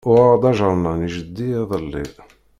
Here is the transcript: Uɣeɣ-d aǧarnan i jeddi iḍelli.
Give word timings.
Uɣeɣ-d 0.09 0.43
aǧarnan 0.49 1.05
i 1.07 1.09
jeddi 1.15 1.47
iḍelli. 1.61 2.05